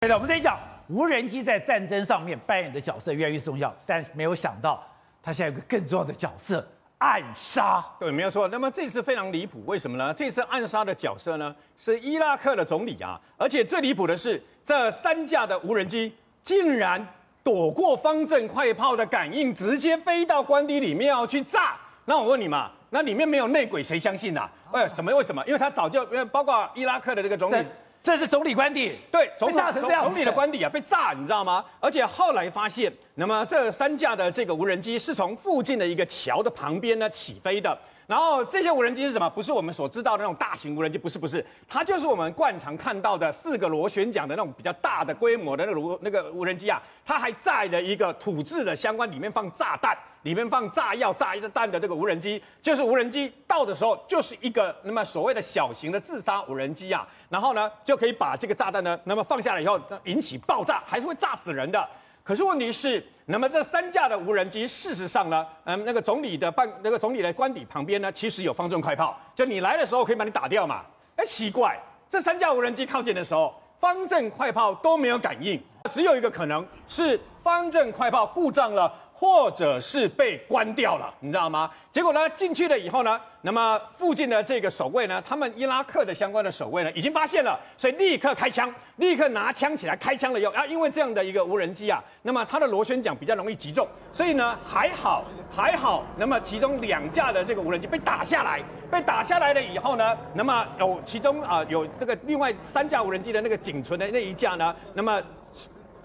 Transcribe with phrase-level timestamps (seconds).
[0.00, 0.56] 对的，我们这一讲
[0.86, 4.80] 无人机在战争上面扮演的角色越来越重要，但是没有想到
[5.20, 6.64] 它现在有个更重要的角色——
[6.98, 7.84] 暗杀。
[7.98, 8.46] 对，没有错。
[8.46, 10.14] 那么这次非常离谱，为什么呢？
[10.14, 17.04] 这次暗杀的角色呢是伊拉克的总理啊，而且最离谱的是，这三架的无人机竟然
[17.42, 21.76] 躲过方阵快炮的感应，直接飞到官邸里面要去炸。
[22.04, 24.52] 那我问你嘛，那里面没有内鬼，谁相信呐、啊？
[24.74, 25.12] 哎，什么？
[25.12, 25.44] 为什么？
[25.44, 27.66] 因为他早就因为包括伊拉克的这个总理。
[28.08, 31.62] 这是总理官邸，对，总统总总理的官邸啊，被炸，你知道吗？
[31.78, 37.78] 而且后来发现，那么这三架的这个无人机是从附近的一个桥的旁边呢起飞的。
[38.08, 39.28] 然后这些无人机是什么？
[39.28, 46.82] 不是我们所知道的那种大型无人机，不是，不是，它就是我们惯常看到的四个螺旋桨的那种比较大的规模的那个那个无人机啊。
[47.04, 57.06] 它还载了一个土制的相关，里面放炸弹，里面放炸药、炸一个弹的这个无人机，就是无人机到的时候就是一个那么所谓的小型的自杀无人机啊。
[57.28, 61.86] 然后呢，就可以把这个炸弹呢，那么放下来以后引起爆炸，还是会炸死人的。
[62.28, 70.84] 可是问题是，那么这三架的无人机，事实上呢，嗯，那个总理的办，那个总理的官邸旁边呢，其实有方阵快炮，就你来的时候可以把你打掉嘛。
[71.16, 75.58] 哎，奇怪，这三架无人机靠近的时候，方阵快炮都没有感应，
[75.90, 78.92] 只有一个可能是方阵快炮故障了。
[79.20, 81.68] 或者是被关掉了，你知道吗？
[81.90, 105.20] 结果呢，进去了以后呢，那么附近的这个守卫呢，他们伊拉克的相关的守卫呢，已经发现了，所以立刻开枪，立刻拿枪起来开枪了以后啊，因为这样的一个无人机啊，那么它的螺旋桨比较容易击中，所以呢还好还好，那么其中两架的这个无人机被打下来，被打下来了以后呢，那么有其中啊有那个另外三架无人机的那个仅存的那一架呢，那么。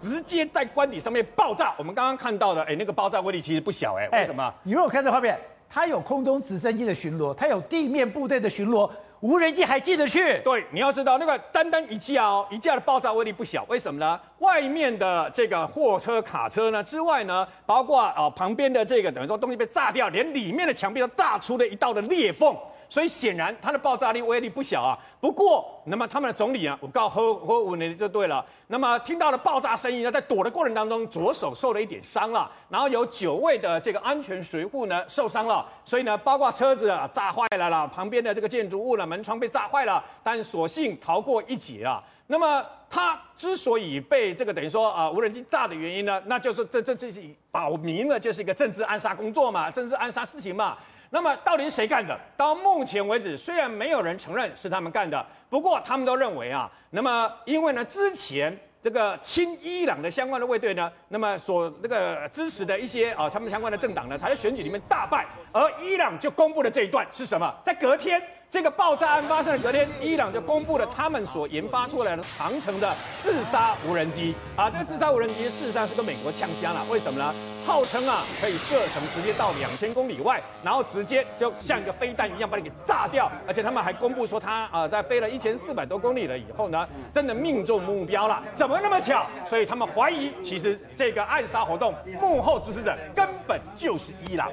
[0.04, 4.54] 直接在官邸上面爆炸，我们刚刚看到的，哎，那个爆炸威力其实不小，哎，为什么？
[4.64, 8.90] 你如果看这画面，它有空中直升机的巡逻，它有地面部队的巡逻，
[9.22, 10.40] 无人机还进得去？
[10.44, 14.20] 对，你要知道，那个单单一架哦，一架的爆炸威力不小，为什么呢？
[14.40, 22.54] 外面的这个货车、卡车呢之外呢，包括啊旁边的这个等于说东西被炸掉，连里面的墙壁都炸出了一道的裂缝。
[22.94, 24.96] 所以显然它的爆炸力威力不小啊。
[25.20, 28.46] 不过，那么他们的总理啊，我告诉呵呵，你就对了。
[28.68, 32.52] 那么听到了爆炸声音呢，在躲的过程当中，左手受了一点伤了。
[32.70, 35.66] 然后有九位的这个安全随护呢受伤了。
[35.84, 42.00] 所以呢，包括车子啊炸坏了啦，旁边的这个建筑物呢门窗被炸坏了，但所幸逃过一劫啊。
[42.28, 50.78] 那么他之所以被这个等于说啊无人机炸的原因呢，那就是这这这是保明了，就是一个政治暗杀工作嘛，政治暗杀事情嘛。
[51.10, 52.18] 那么到底是谁干的？
[52.36, 67.54] 到目前为止，虽然没有人承认是他们干的，不过他们都认为啊，那么因为呢，之前这个亲伊朗的相关的卫队呢，那么所那个支持的一些啊，他们相关的政党呢，他在选举里面大败，而伊朗就公布了这一段是什么？
[67.66, 68.22] 在隔天。
[68.54, 77.34] 这个爆炸案发生的隔天，伊朗就公布了他们所研发出来的长程的自杀无人机啊，这个自杀无人机事实上是跟美国呛声了，为什么呢？
[77.66, 89.26] 号称啊可以射程直接到两千公里外，然后直接就像一个飞弹一样把你给炸掉，而且他们还公布说他啊在飞了一千四百多公里了以后呢，真的命中目标了，怎么那么巧？
[89.50, 91.92] 所以他们怀疑其实这个暗杀活动
[92.22, 94.48] 幕后支持者根本就是伊朗。